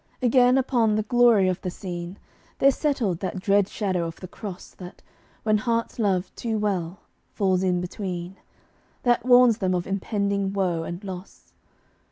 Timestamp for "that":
3.19-3.39, 4.73-5.03, 9.03-9.23